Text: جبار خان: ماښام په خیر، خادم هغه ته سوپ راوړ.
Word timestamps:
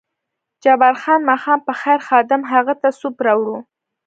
جبار 0.63 0.93
خان: 1.01 1.21
ماښام 1.29 1.59
په 1.67 1.73
خیر، 1.81 1.99
خادم 2.07 2.41
هغه 2.51 2.73
ته 2.81 2.89
سوپ 2.99 3.15
راوړ. 3.25 3.49